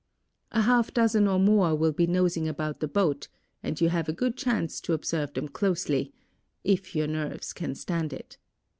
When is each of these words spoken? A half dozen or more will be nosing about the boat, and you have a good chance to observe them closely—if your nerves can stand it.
A 0.51 0.61
half 0.63 0.91
dozen 0.95 1.27
or 1.27 1.37
more 1.37 1.75
will 1.75 1.91
be 1.91 2.07
nosing 2.07 2.47
about 2.47 2.79
the 2.79 2.87
boat, 2.87 3.27
and 3.61 3.79
you 3.79 3.89
have 3.89 4.09
a 4.09 4.13
good 4.13 4.35
chance 4.35 4.81
to 4.81 4.93
observe 4.93 5.31
them 5.35 5.47
closely—if 5.47 6.95
your 6.95 7.05
nerves 7.05 7.53
can 7.53 7.75
stand 7.75 8.11
it. 8.11 8.39